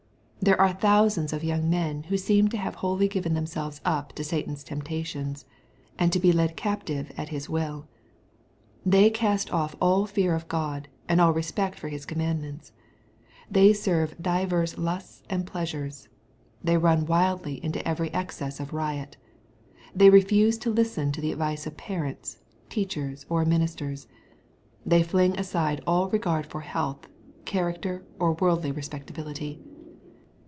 There 0.43 0.59
are 0.59 0.73
thousands 0.73 1.33
of 1.33 1.43
young 1.43 1.69
men 1.69 2.05
who 2.09 2.17
seem 2.17 2.47
to 2.47 2.57
have 2.57 2.73
wholly 2.81 3.07
given 3.07 3.35
themselves 3.35 3.79
up 3.85 4.11
to 4.13 4.23
Satan's 4.23 4.63
temptations, 4.63 5.45
and 5.99 6.11
to 6.11 6.19
be 6.19 6.31
led 6.31 6.57
captive 6.57 7.11
at 7.15 7.29
his 7.29 7.47
will. 7.47 7.87
Thev 8.83 9.13
cast 9.13 9.53
off 9.53 9.75
all 9.79 10.07
fear 10.07 10.33
of 10.33 10.47
God, 10.47 10.87
and 11.07 11.21
all 11.21 11.31
respect 11.31 11.77
for 11.77 11.89
His 11.89 12.07
command 12.07 12.41
ments. 12.41 12.71
They 13.51 13.71
serve 13.71 14.17
divers 14.19 14.79
lusts 14.79 15.21
and 15.29 15.45
pleasures. 15.45 16.07
They 16.63 16.75
run 16.75 17.05
wildly 17.05 17.63
into 17.63 17.77
eveiy 17.87 18.09
excess 18.11 18.59
of 18.59 18.73
riot. 18.73 19.17
They 19.93 20.09
refuse 20.09 20.57
to 20.65 20.71
listen 20.73 21.11
to 21.11 21.21
the 21.21 21.31
advice 21.31 21.67
of 21.67 21.77
parents, 21.77 22.39
teachers, 22.67 23.27
or 23.29 23.45
ministers. 23.45 24.07
They 24.83 25.03
fling 25.03 25.37
aside 25.37 25.83
all 25.85 26.09
regard 26.09 26.47
for 26.47 26.61
health, 26.61 27.07
character, 27.45 28.03
or 28.17 28.31
worldly 28.33 28.71
respectability. 28.71 29.61